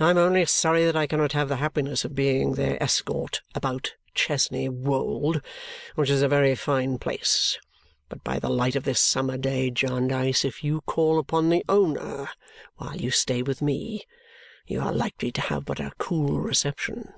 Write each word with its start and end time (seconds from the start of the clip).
I 0.00 0.08
am 0.08 0.16
only 0.16 0.46
sorry 0.46 0.86
that 0.86 0.96
I 0.96 1.06
cannot 1.06 1.32
have 1.32 1.50
the 1.50 1.56
happiness 1.60 2.02
of 2.02 2.14
being 2.14 2.54
their 2.54 2.82
escort 2.82 3.42
about 3.54 3.92
Chesney 4.14 4.70
Wold, 4.70 5.42
which 5.96 6.08
is 6.08 6.22
a 6.22 6.28
very 6.28 6.54
fine 6.54 6.96
place! 6.98 7.58
But 8.08 8.24
by 8.24 8.38
the 8.38 8.48
light 8.48 8.74
of 8.74 8.84
this 8.84 9.00
summer 9.02 9.36
day, 9.36 9.70
Jarndyce, 9.70 10.46
if 10.46 10.64
you 10.64 10.80
call 10.86 11.18
upon 11.18 11.50
the 11.50 11.62
owner 11.68 12.30
while 12.76 12.96
you 12.96 13.10
stay 13.10 13.42
with 13.42 13.60
me, 13.60 14.04
you 14.66 14.80
are 14.80 14.94
likely 14.94 15.30
to 15.32 15.42
have 15.42 15.66
but 15.66 15.78
a 15.78 15.92
cool 15.98 16.40
reception. 16.40 17.12